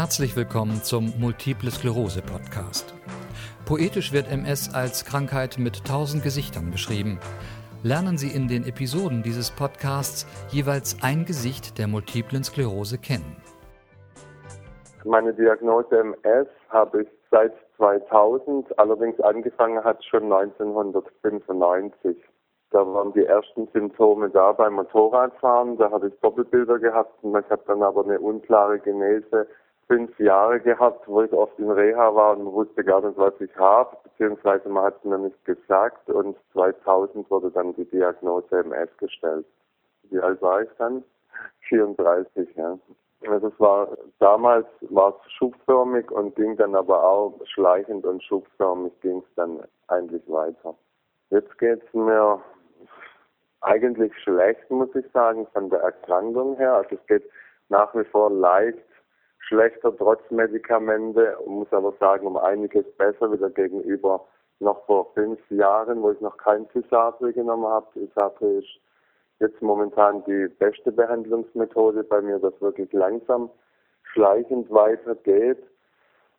Herzlich 0.00 0.34
willkommen 0.34 0.82
zum 0.82 1.12
Multiple 1.20 1.70
Sklerose 1.70 2.22
Podcast. 2.22 2.94
Poetisch 3.66 4.14
wird 4.14 4.32
MS 4.32 4.74
als 4.74 5.04
Krankheit 5.04 5.58
mit 5.58 5.84
tausend 5.84 6.22
Gesichtern 6.22 6.70
beschrieben. 6.70 7.20
Lernen 7.82 8.16
Sie 8.16 8.34
in 8.34 8.48
den 8.48 8.66
Episoden 8.66 9.22
dieses 9.22 9.50
Podcasts 9.50 10.26
jeweils 10.48 10.96
ein 11.02 11.26
Gesicht 11.26 11.76
der 11.76 11.86
multiplen 11.86 12.42
Sklerose 12.42 12.96
kennen. 12.96 13.36
Meine 15.04 15.34
Diagnose 15.34 15.94
MS 15.94 16.48
habe 16.70 17.02
ich 17.02 17.08
seit 17.30 17.52
2000, 17.76 18.78
allerdings 18.78 19.20
angefangen 19.20 19.84
hat 19.84 20.02
schon 20.02 20.32
1995. 20.32 22.16
Da 22.70 22.78
waren 22.86 23.12
die 23.12 23.26
ersten 23.26 23.68
Symptome 23.74 24.30
da 24.30 24.52
beim 24.52 24.74
Motorradfahren. 24.74 25.76
Da 25.76 25.90
habe 25.90 26.08
ich 26.08 26.14
Doppelbilder 26.20 26.78
gehabt 26.78 27.22
und 27.22 27.38
ich 27.38 27.50
habe 27.50 27.62
dann 27.66 27.82
aber 27.82 28.02
eine 28.02 28.18
unklare 28.18 28.78
Genese 28.78 29.46
fünf 29.90 30.16
Jahre 30.20 30.60
gehabt, 30.60 31.08
wo 31.08 31.22
ich 31.22 31.32
oft 31.32 31.58
in 31.58 31.68
Reha 31.68 32.14
war 32.14 32.36
und 32.36 32.46
wusste 32.52 32.84
gar 32.84 33.04
nicht, 33.04 33.18
was 33.18 33.34
ich 33.40 33.54
habe, 33.56 33.96
beziehungsweise 34.04 34.68
man 34.68 34.84
hat 34.84 34.98
es 34.98 35.04
mir 35.04 35.18
nicht 35.18 35.44
gesagt 35.44 36.08
und 36.08 36.36
2000 36.52 37.28
wurde 37.28 37.50
dann 37.50 37.74
die 37.74 37.84
Diagnose 37.86 38.56
MS 38.56 38.88
gestellt. 38.98 39.44
Wie 40.04 40.20
alt 40.20 40.40
war 40.42 40.62
ich 40.62 40.68
dann? 40.78 41.02
34, 41.68 42.54
ja. 42.54 42.78
Also 43.26 43.48
es 43.48 43.58
war, 43.58 43.88
damals 44.20 44.66
war 44.82 45.08
es 45.10 45.32
schubförmig 45.32 46.08
und 46.12 46.36
ging 46.36 46.56
dann 46.56 46.76
aber 46.76 47.02
auch 47.02 47.34
schleichend 47.46 48.06
und 48.06 48.22
schubförmig 48.22 48.92
ging 49.00 49.18
es 49.18 49.34
dann 49.34 49.60
eigentlich 49.88 50.22
weiter. 50.28 50.76
Jetzt 51.30 51.58
geht 51.58 51.82
es 51.82 51.92
mir 51.94 52.40
eigentlich 53.62 54.16
schlecht, 54.22 54.70
muss 54.70 54.94
ich 54.94 55.10
sagen, 55.10 55.48
von 55.52 55.68
der 55.68 55.80
Erkrankung 55.80 56.56
her. 56.58 56.74
Also 56.74 56.94
es 56.94 57.06
geht 57.08 57.28
nach 57.68 57.92
wie 57.96 58.04
vor 58.04 58.30
leicht 58.30 58.78
schlechter 59.50 59.94
trotz 59.96 60.22
Medikamente, 60.30 61.36
muss 61.44 61.72
aber 61.72 61.92
sagen, 61.98 62.26
um 62.26 62.36
einiges 62.36 62.86
besser 62.96 63.32
wieder 63.32 63.50
gegenüber 63.50 64.24
noch 64.60 64.86
vor 64.86 65.12
fünf 65.14 65.38
Jahren, 65.50 66.00
wo 66.02 66.12
ich 66.12 66.20
noch 66.20 66.36
kein 66.36 66.68
Tysabri 66.68 67.32
genommen 67.32 67.66
habe. 67.66 67.86
Tysabri 67.92 68.58
ist 68.58 68.80
jetzt 69.40 69.60
momentan 69.60 70.22
die 70.24 70.48
beste 70.58 70.92
Behandlungsmethode 70.92 72.04
bei 72.04 72.22
mir, 72.22 72.38
das 72.38 72.58
wirklich 72.60 72.92
langsam 72.92 73.50
schleichend 74.12 74.70
weitergeht. 74.70 75.58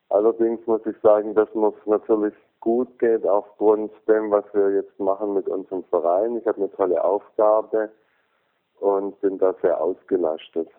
Allerdings 0.09 0.65
muss 0.65 0.85
ich 0.85 0.95
sagen, 1.01 1.35
dass 1.35 1.49
es 1.49 1.85
natürlich 1.85 2.33
gut 2.61 2.97
geht 2.99 3.25
aufgrund 3.27 3.91
dem, 4.07 4.31
was 4.31 4.45
wir 4.53 4.71
jetzt 4.71 4.97
machen 4.99 5.33
mit 5.33 5.49
unserem 5.49 5.83
Verein. 5.85 6.37
Ich 6.37 6.45
habe 6.45 6.59
eine 6.59 6.71
tolle 6.71 7.03
Aufgabe 7.03 7.89
und 8.79 9.19
bin 9.19 9.37
da 9.37 9.53
sehr 9.61 9.81
ausgelastet. 9.81 10.69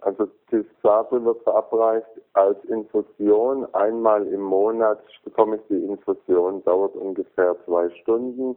Also 0.00 0.28
Tisabri 0.48 1.24
wird 1.24 1.42
verabreicht 1.42 2.06
als 2.34 2.62
Infusion. 2.66 3.66
Einmal 3.74 4.26
im 4.28 4.42
Monat 4.42 5.00
bekomme 5.24 5.56
ich 5.56 5.62
die 5.68 5.84
Infusion, 5.84 6.62
dauert 6.64 6.94
ungefähr 6.94 7.56
zwei 7.64 7.90
Stunden. 7.90 8.56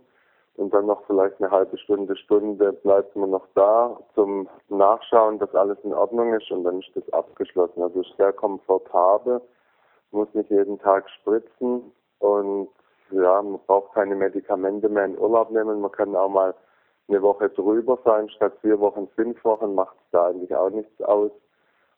Und 0.57 0.73
dann 0.73 0.85
noch 0.85 1.03
vielleicht 1.07 1.41
eine 1.41 1.49
halbe 1.49 1.77
Stunde, 1.77 2.15
Stunde 2.17 2.73
bleibt 2.73 3.15
man 3.15 3.31
noch 3.31 3.47
da 3.55 3.97
zum 4.13 4.47
Nachschauen, 4.67 5.39
dass 5.39 5.55
alles 5.55 5.77
in 5.83 5.93
Ordnung 5.93 6.33
ist 6.33 6.51
und 6.51 6.65
dann 6.65 6.79
ist 6.79 6.91
das 6.93 7.11
abgeschlossen. 7.13 7.81
Also 7.81 8.01
ist 8.01 8.15
sehr 8.17 8.33
komfortabel, 8.33 9.41
muss 10.11 10.27
nicht 10.33 10.51
jeden 10.51 10.77
Tag 10.77 11.09
spritzen 11.09 11.91
und 12.19 12.67
ja, 13.11 13.41
man 13.41 13.59
braucht 13.65 13.93
keine 13.93 14.15
Medikamente 14.15 14.89
mehr 14.89 15.05
in 15.05 15.17
Urlaub 15.17 15.51
nehmen. 15.51 15.81
Man 15.81 15.91
kann 15.91 16.15
auch 16.15 16.29
mal 16.29 16.53
eine 17.07 17.21
Woche 17.21 17.49
drüber 17.49 17.99
sein, 18.05 18.29
statt 18.29 18.53
vier 18.61 18.79
Wochen, 18.79 19.07
fünf 19.15 19.43
Wochen, 19.43 19.75
macht 19.75 19.97
es 19.97 20.11
da 20.11 20.27
eigentlich 20.27 20.55
auch 20.55 20.69
nichts 20.69 21.01
aus. 21.01 21.31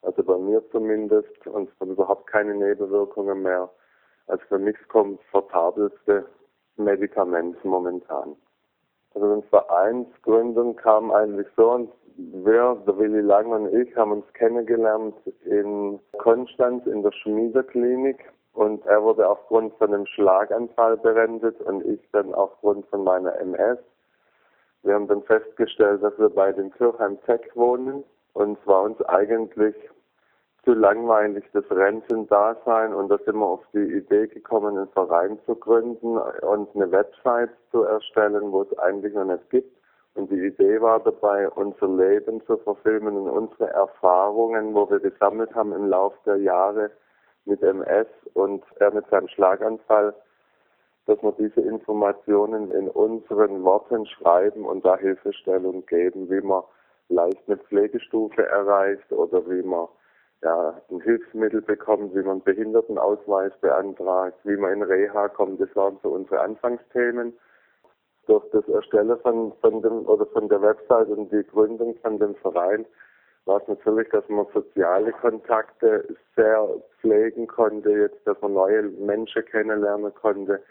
Also 0.02 0.22
bei 0.22 0.36
mir 0.36 0.62
zumindest 0.70 1.46
und 1.46 1.70
es 1.80 1.88
überhaupt 1.88 2.26
keine 2.26 2.54
Nebenwirkungen 2.54 3.42
mehr. 3.42 3.70
Also 4.26 4.44
für 4.48 4.58
mich 4.58 4.76
komfortabelste 4.88 6.26
Medikament 6.76 7.62
momentan. 7.64 8.36
Also 9.14 9.40
die 9.40 9.48
Vereinsgründung 9.48 10.76
kam 10.76 11.10
eigentlich 11.10 11.46
so 11.56 11.70
und 11.70 11.90
wir, 12.16 12.76
der 12.86 12.98
Willi 12.98 13.20
Lang 13.20 13.46
und 13.46 13.74
ich, 13.74 13.94
haben 13.96 14.12
uns 14.12 14.32
kennengelernt 14.34 15.14
in 15.44 15.98
Konstanz 16.18 16.86
in 16.86 17.02
der 17.02 17.12
Schmiederklinik 17.12 18.32
und 18.52 18.84
er 18.86 19.02
wurde 19.02 19.28
aufgrund 19.28 19.74
von 19.74 19.92
einem 19.92 20.06
Schlaganfall 20.06 20.96
berendet 20.96 21.60
und 21.62 21.84
ich 21.84 22.00
dann 22.12 22.32
aufgrund 22.34 22.86
von 22.86 23.04
meiner 23.04 23.36
MS. 23.38 23.78
Wir 24.84 24.94
haben 24.94 25.08
dann 25.08 25.22
festgestellt, 25.22 26.02
dass 26.02 26.18
wir 26.18 26.28
bei 26.28 26.52
den 26.52 26.70
Kirchheim 26.70 27.18
Tech 27.24 27.40
wohnen 27.54 28.04
und 28.34 28.58
es 28.58 28.66
war 28.66 28.82
uns 28.82 29.00
eigentlich 29.02 29.74
zu 30.62 30.74
langweilig, 30.74 31.44
das 31.54 31.64
Rentendasein 31.70 32.92
und 32.92 33.08
da 33.08 33.16
sind 33.24 33.36
wir 33.36 33.46
auf 33.46 33.64
die 33.72 33.78
Idee 33.78 34.26
gekommen, 34.26 34.76
einen 34.76 34.88
Verein 34.88 35.38
zu 35.46 35.54
gründen 35.54 36.18
und 36.18 36.68
eine 36.74 36.90
Website 36.92 37.50
zu 37.70 37.82
erstellen, 37.82 38.52
wo 38.52 38.62
es 38.62 38.78
eigentlich 38.78 39.14
noch 39.14 39.24
nicht 39.24 39.48
gibt. 39.48 39.74
Und 40.14 40.30
die 40.30 40.46
Idee 40.46 40.80
war 40.82 41.00
dabei, 41.00 41.48
unser 41.48 41.88
Leben 41.88 42.44
zu 42.44 42.58
verfilmen 42.58 43.16
und 43.16 43.28
unsere 43.28 43.70
Erfahrungen, 43.70 44.74
wo 44.74 44.88
wir 44.88 45.00
gesammelt 45.00 45.54
haben 45.54 45.72
im 45.72 45.88
Laufe 45.88 46.18
der 46.26 46.36
Jahre 46.36 46.90
mit 47.46 47.62
MS 47.62 48.06
und 48.34 48.62
er 48.80 48.92
mit 48.92 49.06
seinem 49.08 49.28
Schlaganfall 49.28 50.14
dass 51.06 51.22
wir 51.22 51.32
diese 51.32 51.60
Informationen 51.60 52.70
in 52.70 52.88
unseren 52.88 53.62
Worten 53.62 54.06
schreiben 54.06 54.64
und 54.64 54.84
da 54.84 54.96
Hilfestellung 54.96 55.84
geben, 55.86 56.30
wie 56.30 56.40
man 56.40 56.62
leicht 57.08 57.42
eine 57.46 57.58
Pflegestufe 57.58 58.46
erreicht 58.46 59.12
oder 59.12 59.48
wie 59.48 59.62
man 59.62 59.88
ja, 60.42 60.80
ein 60.90 61.00
Hilfsmittel 61.00 61.62
bekommt, 61.62 62.14
wie 62.14 62.22
man 62.22 62.32
einen 62.32 62.42
Behindertenausweis 62.42 63.52
beantragt, 63.60 64.38
wie 64.44 64.56
man 64.56 64.74
in 64.74 64.82
Reha 64.82 65.28
kommt. 65.28 65.60
Das 65.60 65.74
waren 65.74 65.98
so 66.02 66.10
unsere 66.10 66.40
Anfangsthemen. 66.40 67.32
Durch 68.26 68.44
das 68.52 68.66
Erstellen 68.68 69.18
von, 69.20 69.52
von 69.60 69.82
dem 69.82 70.06
oder 70.06 70.24
von 70.26 70.48
der 70.48 70.62
Website 70.62 71.08
und 71.08 71.30
die 71.30 71.44
Gründung 71.44 71.94
von 71.96 72.18
dem 72.18 72.34
Verein 72.36 72.86
war 73.44 73.60
es 73.60 73.68
natürlich, 73.68 74.08
dass 74.08 74.26
man 74.28 74.46
soziale 74.54 75.12
Kontakte 75.12 76.08
sehr 76.34 76.66
pflegen 77.00 77.46
konnte, 77.46 77.90
jetzt, 77.90 78.26
dass 78.26 78.40
man 78.40 78.54
neue 78.54 78.82
Menschen 78.82 79.44
kennenlernen 79.44 80.14
konnte, 80.14 80.62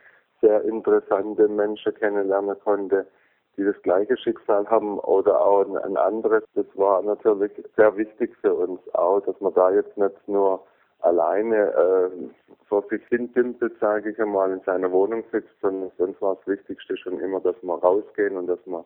sehr 0.43 0.61
interessante 0.63 1.47
Menschen 1.47 1.93
kennenlernen 1.95 2.59
konnte, 2.63 3.07
die 3.55 3.63
das 3.63 3.81
gleiche 3.81 4.17
Schicksal 4.17 4.67
haben 4.69 4.99
oder 4.99 5.39
auch 5.39 5.65
ein 5.83 5.97
anderes. 5.97 6.43
Das 6.53 6.65
war 6.75 7.01
natürlich 7.01 7.51
sehr 7.77 7.95
wichtig 7.95 8.35
für 8.41 8.53
uns 8.53 8.81
auch, 8.93 9.21
dass 9.21 9.39
man 9.39 9.53
da 9.53 9.71
jetzt 9.71 9.97
nicht 9.97 10.27
nur 10.27 10.61
alleine 10.99 11.55
äh, 11.55 12.09
vor 12.67 12.83
sich 12.89 13.01
hin 13.07 13.31
dümpelt, 13.33 13.73
sage 13.79 14.11
ich 14.11 14.19
einmal, 14.19 14.51
in 14.51 14.61
seiner 14.61 14.91
Wohnung 14.91 15.23
sitzt, 15.31 15.53
sondern 15.61 15.91
sonst 15.97 16.21
war 16.21 16.35
das 16.35 16.47
Wichtigste 16.47 16.97
schon 16.97 17.19
immer, 17.19 17.39
dass 17.39 17.55
wir 17.61 17.75
rausgehen 17.75 18.37
und 18.37 18.47
dass 18.47 18.59
wir 18.65 18.85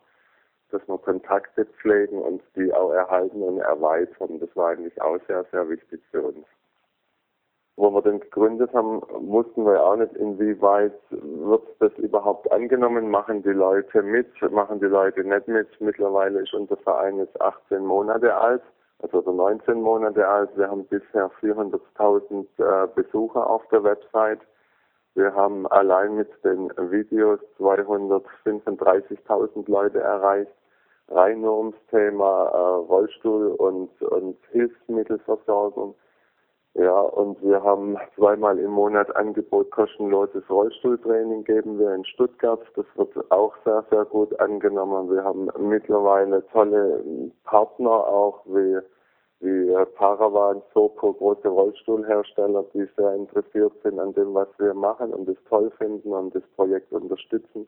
dass 0.70 0.86
wir 0.86 0.98
Kontakte 0.98 1.64
pflegen 1.64 2.18
und 2.18 2.42
die 2.54 2.70
auch 2.74 2.92
erhalten 2.92 3.42
und 3.42 3.58
erweitern. 3.58 4.38
Das 4.38 4.54
war 4.54 4.72
eigentlich 4.72 5.00
auch 5.00 5.18
sehr, 5.26 5.42
sehr 5.50 5.66
wichtig 5.70 6.02
für 6.10 6.20
uns 6.20 6.44
wo 7.78 7.94
wir 7.94 8.02
den 8.02 8.18
gegründet 8.18 8.74
haben, 8.74 9.00
wussten 9.20 9.64
wir 9.64 9.80
auch 9.80 9.94
nicht, 9.94 10.12
inwieweit 10.16 10.98
wird 11.10 11.62
das 11.78 11.92
überhaupt 11.98 12.50
angenommen, 12.50 13.08
machen 13.08 13.44
die 13.44 13.50
Leute 13.50 14.02
mit, 14.02 14.26
machen 14.50 14.80
die 14.80 14.86
Leute 14.86 15.22
nicht 15.22 15.46
mit. 15.46 15.68
Mittlerweile 15.80 16.40
ist 16.40 16.52
unser 16.52 16.76
Verein 16.78 17.18
jetzt 17.18 17.40
18 17.40 17.86
Monate 17.86 18.34
alt, 18.34 18.62
also 19.00 19.20
19 19.30 19.80
Monate 19.80 20.26
alt. 20.26 20.50
Wir 20.56 20.68
haben 20.68 20.86
bisher 20.86 21.30
400.000 21.40 22.46
äh, 22.58 22.88
Besucher 22.96 23.48
auf 23.48 23.64
der 23.68 23.84
Website. 23.84 24.40
Wir 25.14 25.32
haben 25.32 25.64
allein 25.68 26.16
mit 26.16 26.30
den 26.44 26.72
Videos 26.90 27.38
235.000 27.60 29.70
Leute 29.70 30.00
erreicht. 30.00 30.50
Rein 31.10 31.40
nur 31.42 31.58
ums 31.58 31.76
Thema 31.90 32.48
äh, 32.48 32.56
Rollstuhl 32.88 33.52
und, 33.52 34.02
und 34.02 34.36
Hilfsmittelversorgung. 34.50 35.94
Ja, 36.78 37.00
und 37.00 37.42
wir 37.42 37.60
haben 37.64 37.96
zweimal 38.14 38.56
im 38.60 38.70
Monat 38.70 39.14
Angebot 39.16 39.68
kostenloses 39.72 40.48
Rollstuhltraining 40.48 41.42
geben 41.42 41.76
wir 41.76 41.92
in 41.92 42.04
Stuttgart. 42.04 42.60
Das 42.76 42.86
wird 42.94 43.32
auch 43.32 43.52
sehr, 43.64 43.84
sehr 43.90 44.04
gut 44.04 44.38
angenommen. 44.38 45.10
Wir 45.10 45.24
haben 45.24 45.48
mittlerweile 45.58 46.46
tolle 46.52 47.02
Partner 47.42 47.90
auch 47.90 48.46
wie, 48.46 48.78
wie 49.40 49.74
Paravan, 49.96 50.62
Sopo, 50.72 51.14
große 51.14 51.48
Rollstuhlhersteller, 51.48 52.64
die 52.72 52.86
sehr 52.96 53.12
interessiert 53.12 53.72
sind 53.82 53.98
an 53.98 54.14
dem, 54.14 54.32
was 54.34 54.48
wir 54.58 54.72
machen 54.72 55.12
und 55.12 55.28
es 55.28 55.38
toll 55.48 55.72
finden 55.78 56.12
und 56.12 56.32
das 56.32 56.44
Projekt 56.54 56.92
unterstützen. 56.92 57.66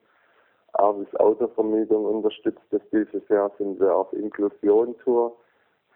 Avis 0.74 1.12
Autovermietung 1.16 2.04
unterstützt 2.04 2.62
es 2.70 2.82
dieses 2.92 3.28
Jahr, 3.28 3.50
sind 3.58 3.80
wir 3.80 3.92
auf 3.92 4.12
Inklusion-Tour 4.12 5.36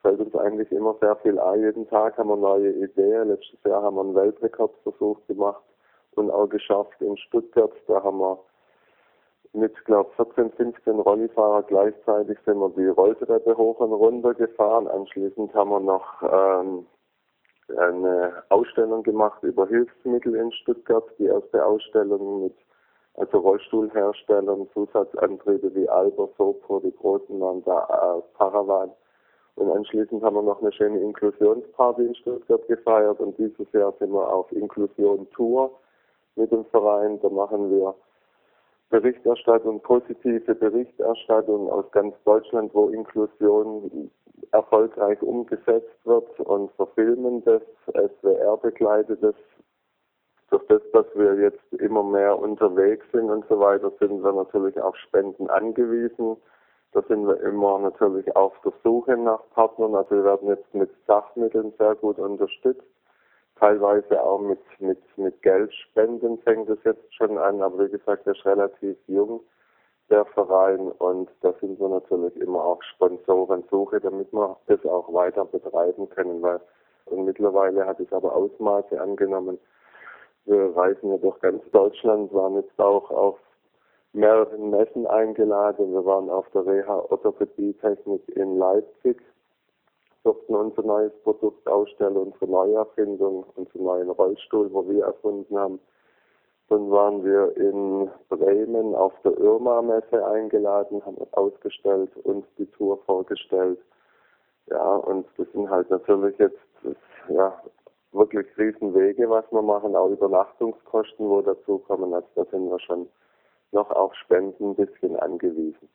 fällt 0.04 0.20
uns 0.20 0.36
eigentlich 0.36 0.70
immer 0.70 0.94
sehr 1.00 1.16
viel 1.16 1.38
ein. 1.38 1.62
Jeden 1.62 1.88
Tag 1.88 2.18
haben 2.18 2.28
wir 2.28 2.36
neue 2.36 2.70
Ideen. 2.72 3.28
Letztes 3.28 3.58
Jahr 3.64 3.82
haben 3.82 3.96
wir 3.96 4.02
einen 4.02 4.14
Weltrekordversuch 4.14 5.18
gemacht 5.26 5.62
und 6.16 6.30
auch 6.30 6.46
geschafft 6.46 7.00
in 7.00 7.16
Stuttgart. 7.16 7.72
Da 7.88 8.02
haben 8.02 8.18
wir 8.18 8.38
mit, 9.54 9.72
glaube 9.86 10.10
14, 10.16 10.52
15 10.52 11.00
Rollifahrer 11.00 11.62
gleichzeitig 11.62 12.38
sind 12.44 12.58
wir 12.58 12.68
die 12.76 12.88
Rolltreppe 12.88 13.56
hoch 13.56 13.80
und 13.80 13.92
runter 13.92 14.34
gefahren. 14.34 14.88
Anschließend 14.88 15.54
haben 15.54 15.70
wir 15.70 15.80
noch 15.80 16.22
ähm, 16.22 16.86
eine 17.78 18.42
Ausstellung 18.50 19.04
gemacht 19.04 19.42
über 19.42 19.66
Hilfsmittel 19.66 20.34
in 20.34 20.52
Stuttgart, 20.52 21.04
die 21.18 21.26
erste 21.26 21.64
Ausstellung 21.64 22.44
mit 22.44 22.54
also 23.14 23.38
Rollstuhlherstellern, 23.38 24.68
Zusatzantriebe 24.74 25.74
wie 25.74 25.88
Alber, 25.88 26.28
Sopro, 26.36 26.80
die 26.80 26.94
großen 26.94 27.40
waren 27.40 27.62
da, 27.64 28.18
äh, 28.18 28.36
Paravan. 28.36 28.90
Und 29.56 29.70
anschließend 29.70 30.22
haben 30.22 30.34
wir 30.34 30.42
noch 30.42 30.60
eine 30.60 30.72
schöne 30.72 30.98
Inklusionsparty 31.00 32.06
in 32.06 32.14
Stuttgart 32.16 32.66
gefeiert 32.66 33.20
und 33.20 33.38
dieses 33.38 33.70
Jahr 33.72 33.94
sind 33.98 34.12
wir 34.12 34.28
auf 34.28 34.50
Inklusion 34.52 35.28
Tour 35.30 35.70
mit 36.34 36.50
dem 36.50 36.64
Verein. 36.66 37.20
Da 37.20 37.28
machen 37.28 37.70
wir 37.70 37.94
Berichterstattung, 38.90 39.80
positive 39.80 40.54
Berichterstattung 40.54 41.70
aus 41.70 41.84
ganz 41.92 42.14
Deutschland, 42.24 42.74
wo 42.74 42.88
Inklusion 42.88 44.10
erfolgreich 44.50 45.20
umgesetzt 45.22 45.98
wird 46.04 46.38
und 46.40 46.70
verfilmen 46.72 47.42
das, 47.44 47.62
SWR 47.86 48.56
begleitet 48.56 49.22
das. 49.22 49.34
Durch 50.50 50.64
das, 50.66 50.82
dass 50.92 51.06
wir 51.14 51.34
jetzt 51.40 51.72
immer 51.80 52.02
mehr 52.02 52.38
unterwegs 52.38 53.04
sind 53.12 53.30
und 53.30 53.44
so 53.48 53.58
weiter, 53.58 53.90
sind 53.98 54.22
wir 54.22 54.32
natürlich 54.32 54.80
auf 54.80 54.94
Spenden 54.96 55.48
angewiesen. 55.48 56.36
Da 56.94 57.02
sind 57.08 57.26
wir 57.26 57.40
immer 57.40 57.80
natürlich 57.80 58.34
auf 58.36 58.52
der 58.64 58.72
Suche 58.84 59.16
nach 59.16 59.40
Partnern. 59.50 59.96
Also 59.96 60.14
wir 60.14 60.24
werden 60.24 60.48
jetzt 60.48 60.72
mit 60.72 60.90
Sachmitteln 61.08 61.72
sehr 61.76 61.96
gut 61.96 62.20
unterstützt. 62.20 62.86
Teilweise 63.58 64.22
auch 64.22 64.38
mit, 64.38 64.60
mit, 64.78 65.00
mit 65.18 65.42
Geldspenden 65.42 66.38
fängt 66.38 66.68
es 66.68 66.78
jetzt 66.84 67.12
schon 67.12 67.36
an. 67.36 67.60
Aber 67.62 67.84
wie 67.84 67.90
gesagt, 67.90 68.26
der 68.26 68.34
ist 68.34 68.46
relativ 68.46 68.96
jung, 69.08 69.40
der 70.08 70.24
Verein. 70.24 70.92
Und 70.92 71.28
da 71.40 71.52
sind 71.60 71.80
wir 71.80 71.88
natürlich 71.88 72.36
immer 72.36 72.62
auf 72.62 72.80
Sponsorensuche, 72.84 74.00
damit 74.00 74.32
wir 74.32 74.56
das 74.68 74.84
auch 74.86 75.12
weiter 75.12 75.44
betreiben 75.46 76.08
können. 76.10 76.42
Weil 76.42 76.60
und 77.06 77.24
mittlerweile 77.24 77.86
hat 77.86 77.98
es 77.98 78.12
aber 78.12 78.34
Ausmaße 78.36 79.00
angenommen. 79.00 79.58
Wir 80.44 80.76
reisen 80.76 81.10
ja 81.10 81.16
durch 81.16 81.40
ganz 81.40 81.62
Deutschland, 81.72 82.32
waren 82.32 82.54
jetzt 82.54 82.78
auch 82.78 83.10
auf 83.10 83.38
mehreren 84.14 84.70
Messen 84.70 85.06
eingeladen. 85.06 85.92
Wir 85.92 86.04
waren 86.04 86.30
auf 86.30 86.48
der 86.50 86.64
Reha 86.64 87.04
Orthopädie-Technik 87.10 88.22
in 88.36 88.58
Leipzig, 88.58 89.20
durften 90.22 90.54
unser 90.54 90.82
neues 90.82 91.12
Produkt 91.22 91.66
ausstellen, 91.68 92.16
unsere 92.16 92.46
Neuerfindung, 92.46 93.44
unseren 93.56 93.84
neuen 93.84 94.10
Rollstuhl, 94.10 94.72
wo 94.72 94.88
wir 94.88 95.04
erfunden 95.04 95.58
haben. 95.58 95.80
Dann 96.68 96.90
waren 96.90 97.24
wir 97.24 97.54
in 97.56 98.10
Bremen 98.30 98.94
auf 98.94 99.12
der 99.22 99.36
Irma-Messe 99.36 100.24
eingeladen, 100.26 101.04
haben 101.04 101.18
ausgestellt, 101.32 102.10
uns 102.24 102.46
die 102.56 102.66
Tour 102.66 102.98
vorgestellt. 103.04 103.78
Ja, 104.70 104.96
und 104.96 105.26
das 105.36 105.46
sind 105.52 105.68
halt 105.68 105.90
natürlich 105.90 106.38
jetzt 106.38 106.56
ja, 107.28 107.52
wirklich 108.12 108.46
Riesenwege, 108.56 109.28
was 109.28 109.44
wir 109.50 109.60
machen, 109.60 109.94
auch 109.94 110.08
Übernachtungskosten, 110.08 111.28
wo 111.28 111.42
dazukommen. 111.42 112.14
Also 112.14 112.28
da 112.34 112.44
sind 112.46 112.70
wir 112.70 112.80
schon 112.80 113.08
noch 113.74 113.90
auf 113.90 114.14
Spenden 114.14 114.70
ein 114.70 114.74
bisschen 114.74 115.16
angewiesen. 115.16 115.88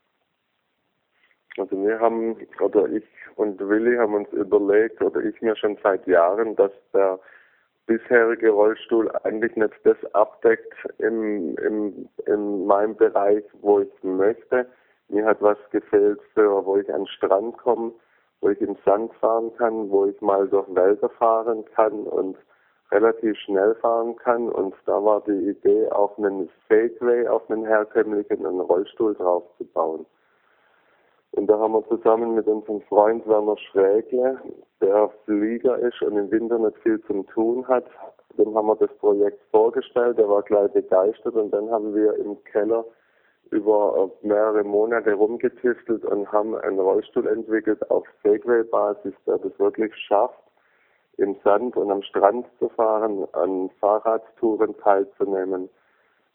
Also 1.57 1.81
wir 1.83 1.99
haben, 1.99 2.37
oder 2.61 2.87
ich 2.89 3.03
und 3.35 3.59
Willi 3.59 3.97
haben 3.97 4.13
uns 4.13 4.31
überlegt, 4.31 5.01
oder 5.01 5.21
ich 5.21 5.41
mir 5.41 5.55
schon 5.55 5.77
seit 5.81 6.05
Jahren, 6.07 6.55
dass 6.55 6.71
der 6.93 7.19
bisherige 7.87 8.51
Rollstuhl 8.51 9.11
eigentlich 9.23 9.55
nicht 9.55 9.73
das 9.83 9.97
abdeckt 10.13 10.73
im, 10.99 11.57
im, 11.57 12.07
in 12.27 12.65
meinem 12.67 12.95
Bereich, 12.95 13.43
wo 13.61 13.79
ich 13.79 14.03
möchte. 14.03 14.67
Mir 15.07 15.25
hat 15.25 15.41
was 15.41 15.57
gefehlt 15.71 16.21
für, 16.35 16.63
wo 16.65 16.77
ich 16.77 16.87
an 16.93 17.01
den 17.01 17.07
Strand 17.07 17.57
komme, 17.57 17.93
wo 18.41 18.49
ich 18.49 18.61
im 18.61 18.77
Sand 18.85 19.11
fahren 19.15 19.51
kann, 19.57 19.89
wo 19.89 20.05
ich 20.05 20.21
mal 20.21 20.47
durch 20.47 20.67
Wälder 20.75 21.09
fahren 21.09 21.65
kann 21.75 22.03
und 22.03 22.37
relativ 22.91 23.38
schnell 23.38 23.75
fahren 23.75 24.15
kann. 24.18 24.50
Und 24.50 24.75
da 24.86 25.03
war 25.03 25.21
die 25.21 25.50
Idee, 25.50 25.89
auf 25.89 26.18
einen 26.18 26.50
Segway, 26.68 27.27
auf 27.27 27.50
einen 27.50 27.65
herkömmlichen 27.65 28.45
einen 28.45 28.62
Rollstuhl 28.62 29.15
drauf 29.15 29.44
zu 29.57 29.65
bauen. 29.65 30.06
Und 31.31 31.47
da 31.47 31.59
haben 31.59 31.74
wir 31.74 31.88
zusammen 31.88 32.36
mit 32.36 32.47
unserem 32.47 32.81
Freund 32.81 33.25
Werner 33.27 33.57
Schrägle, 33.57 34.39
der 34.81 35.09
Flieger 35.25 35.77
ist 35.77 36.01
und 36.01 36.18
im 36.18 36.31
Winter 36.31 36.57
nicht 36.57 36.77
viel 36.80 37.00
zum 37.03 37.27
Tun 37.27 37.68
hat, 37.68 37.86
dem 38.38 38.56
haben 38.56 38.68
wir 38.68 38.75
das 38.75 38.94
Projekt 38.97 39.42
vorgestellt, 39.51 40.18
der 40.18 40.30
war 40.30 40.42
gleich 40.42 40.71
begeistert 40.71 41.35
und 41.35 41.51
dann 41.51 41.69
haben 41.69 41.94
wir 41.94 42.15
im 42.15 42.42
Keller 42.45 42.85
über 43.51 44.12
mehrere 44.21 44.63
Monate 44.63 45.13
rumgetüftelt 45.13 46.06
und 46.06 46.31
haben 46.31 46.56
einen 46.56 46.80
Rollstuhl 46.80 47.27
entwickelt 47.27 47.89
auf 47.89 48.06
Segway-Basis, 48.24 49.13
der 49.25 49.39
das 49.39 49.57
wirklich 49.59 49.94
schafft, 49.95 50.39
im 51.19 51.36
Sand 51.44 51.75
und 51.75 51.92
am 51.92 52.01
Strand 52.01 52.48
zu 52.60 52.69
fahren, 52.69 53.27
an 53.33 53.69
Fahrradtouren 53.80 54.75
teilzunehmen, 54.77 55.69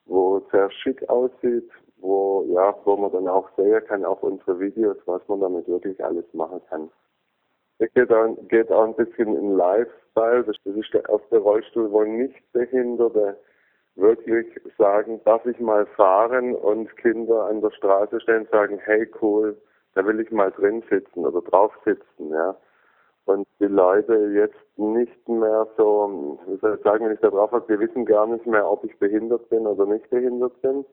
wo 0.06 0.40
sehr 0.52 0.70
schick 0.70 1.08
aussieht, 1.08 1.70
wo, 1.98 2.44
ja, 2.50 2.74
wo 2.84 2.96
man 2.96 3.10
dann 3.12 3.28
auch 3.28 3.48
sehen 3.56 3.82
kann 3.86 4.04
auf 4.04 4.22
unsere 4.22 4.60
Videos, 4.60 4.96
was 5.06 5.26
man 5.28 5.40
damit 5.40 5.66
wirklich 5.66 6.02
alles 6.04 6.26
machen 6.34 6.60
kann. 6.68 6.90
Es 7.78 7.92
geht 7.94 8.12
auch, 8.12 8.36
geht 8.48 8.70
auch 8.70 8.84
ein 8.84 8.94
bisschen 8.94 9.34
in 9.34 9.56
Lifestyle. 9.56 10.44
Das 10.44 10.56
ist 10.64 10.94
der 10.94 11.08
erste 11.08 11.38
Rollstuhl, 11.38 11.90
wo 11.90 12.04
Nichtbehinderte 12.04 13.38
wirklich 13.96 14.46
sagen, 14.76 15.20
darf 15.24 15.46
ich 15.46 15.58
mal 15.60 15.86
fahren 15.86 16.54
und 16.54 16.94
Kinder 16.98 17.46
an 17.46 17.60
der 17.60 17.70
Straße 17.70 18.20
stehen 18.20 18.46
sagen, 18.50 18.78
hey 18.84 19.08
cool, 19.22 19.56
da 19.94 20.04
will 20.04 20.20
ich 20.20 20.30
mal 20.30 20.50
drin 20.50 20.82
sitzen 20.90 21.24
oder 21.24 21.40
drauf 21.40 21.72
sitzen, 21.84 22.30
ja 22.30 22.56
und 23.26 23.46
die 23.58 23.66
Leute 23.66 24.14
jetzt 24.34 24.78
nicht 24.78 25.28
mehr 25.28 25.66
so, 25.76 26.38
ich 26.52 26.60
sagen, 26.82 27.06
wenn 27.06 27.14
ich 27.14 27.20
da 27.20 27.30
drauf 27.30 27.52
habe, 27.52 27.64
die 27.72 27.80
wissen 27.80 28.04
gar 28.04 28.26
nicht 28.26 28.46
mehr, 28.46 28.70
ob 28.70 28.84
ich 28.84 28.98
behindert 28.98 29.48
bin 29.48 29.66
oder 29.66 29.86
nicht 29.86 30.08
behindert 30.10 30.60
bin. 30.60 30.84